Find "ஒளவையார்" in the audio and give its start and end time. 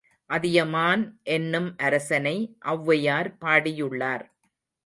2.65-3.29